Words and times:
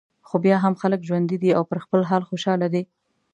خو 0.27 0.35
بیا 0.43 0.57
هم 0.63 0.73
خلک 0.81 1.01
ژوندي 1.07 1.37
دي 1.43 1.49
او 1.57 1.63
پر 1.69 1.77
خپل 1.85 1.99
حال 2.09 2.21
خوشاله 2.29 2.67
دي. 2.73 2.83